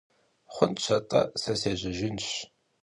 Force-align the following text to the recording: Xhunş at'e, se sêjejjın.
Xhunş 0.55 0.85
at'e, 0.97 1.21
se 1.41 1.53
sêjejjın. 1.61 2.17